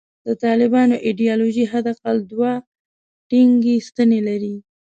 [0.25, 2.53] د طالبانو ایدیالوژي حد اقل دوې
[3.29, 4.55] ټینګې ستنې لري.